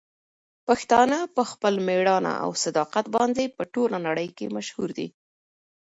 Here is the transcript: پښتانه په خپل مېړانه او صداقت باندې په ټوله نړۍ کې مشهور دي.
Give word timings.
پښتانه 0.67 1.17
په 1.35 1.41
خپل 1.51 1.73
مېړانه 1.87 2.33
او 2.43 2.51
صداقت 2.63 3.05
باندې 3.15 3.53
په 3.55 3.63
ټوله 3.73 3.97
نړۍ 4.07 4.29
کې 4.37 4.53
مشهور 4.55 4.89
دي. 4.97 5.07